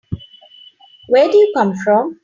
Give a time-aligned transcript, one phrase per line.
[1.09, 2.17] Where do you come from?